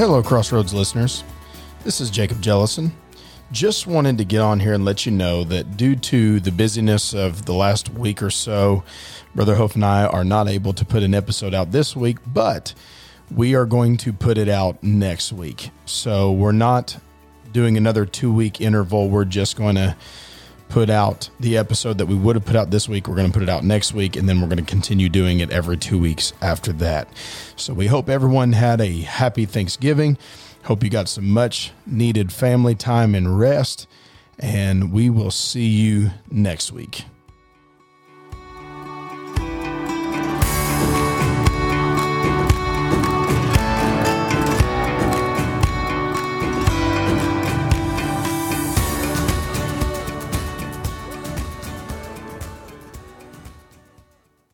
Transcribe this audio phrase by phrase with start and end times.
[0.00, 1.22] Hello, Crossroads listeners.
[1.84, 2.90] This is Jacob Jellison.
[3.52, 7.12] Just wanted to get on here and let you know that due to the busyness
[7.12, 8.82] of the last week or so,
[9.34, 12.72] Brother Hof and I are not able to put an episode out this week, but
[13.30, 15.68] we are going to put it out next week.
[15.84, 16.96] So we're not
[17.52, 19.10] doing another two week interval.
[19.10, 19.94] We're just going to
[20.70, 23.08] put out the episode that we would have put out this week.
[23.08, 25.40] We're going to put it out next week, and then we're going to continue doing
[25.40, 27.08] it every two weeks after that.
[27.56, 30.16] So we hope everyone had a happy Thanksgiving.
[30.64, 33.86] Hope you got some much needed family time and rest.
[34.38, 37.04] And we will see you next week.